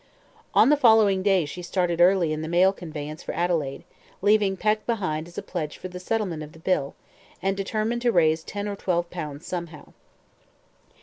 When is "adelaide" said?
3.35-3.83